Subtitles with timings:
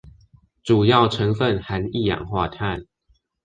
[0.63, 2.87] 主要成分含一氧化碳